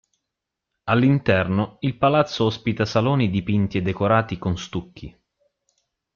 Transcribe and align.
All'interno, 0.85 1.77
il 1.81 1.95
palazzo 1.95 2.45
ospita 2.45 2.85
saloni 2.85 3.29
dipinti 3.29 3.77
e 3.77 3.81
decorati 3.83 4.39
con 4.39 4.57
stucchi. 4.57 5.15